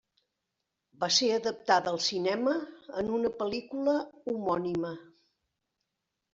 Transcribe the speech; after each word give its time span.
Va 1.03 1.09
ser 1.17 1.29
adaptada 1.33 1.91
al 1.97 2.01
cinema 2.07 2.55
en 3.03 3.13
una 3.19 3.33
pel·lícula 3.43 3.97
homònima. 4.35 4.97